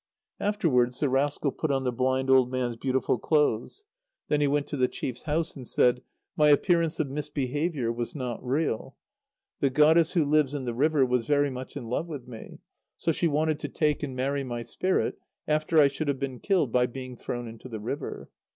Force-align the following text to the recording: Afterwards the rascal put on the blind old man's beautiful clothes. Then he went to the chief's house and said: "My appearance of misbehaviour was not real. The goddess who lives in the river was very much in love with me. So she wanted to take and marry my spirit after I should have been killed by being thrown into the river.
Afterwards 0.39 0.99
the 0.99 1.09
rascal 1.09 1.51
put 1.51 1.69
on 1.69 1.83
the 1.83 1.91
blind 1.91 2.31
old 2.31 2.49
man's 2.51 2.75
beautiful 2.75 3.19
clothes. 3.19 3.83
Then 4.29 4.41
he 4.41 4.47
went 4.47 4.65
to 4.69 4.75
the 4.77 4.87
chief's 4.87 5.21
house 5.29 5.55
and 5.55 5.67
said: 5.67 6.01
"My 6.35 6.49
appearance 6.49 6.99
of 6.99 7.11
misbehaviour 7.11 7.91
was 7.91 8.15
not 8.15 8.43
real. 8.43 8.95
The 9.59 9.69
goddess 9.69 10.13
who 10.13 10.25
lives 10.25 10.55
in 10.55 10.65
the 10.65 10.73
river 10.73 11.05
was 11.05 11.27
very 11.27 11.51
much 11.51 11.77
in 11.77 11.85
love 11.85 12.07
with 12.07 12.27
me. 12.27 12.61
So 12.97 13.11
she 13.11 13.27
wanted 13.27 13.59
to 13.59 13.69
take 13.69 14.01
and 14.01 14.15
marry 14.15 14.43
my 14.43 14.63
spirit 14.63 15.19
after 15.47 15.77
I 15.77 15.87
should 15.87 16.07
have 16.07 16.17
been 16.17 16.39
killed 16.39 16.71
by 16.71 16.87
being 16.87 17.15
thrown 17.15 17.47
into 17.47 17.69
the 17.69 17.79
river. 17.79 18.31